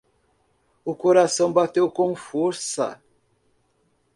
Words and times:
O 0.83 0.95
coração 0.95 1.53
bateu 1.53 1.87
com 1.91 2.15
força. 2.15 2.99